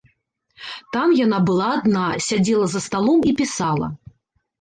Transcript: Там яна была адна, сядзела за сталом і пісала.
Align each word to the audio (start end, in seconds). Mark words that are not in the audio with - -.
Там 0.95 1.11
яна 1.25 1.39
была 1.49 1.67
адна, 1.79 2.05
сядзела 2.29 2.65
за 2.73 2.81
сталом 2.87 3.19
і 3.33 3.35
пісала. 3.43 3.91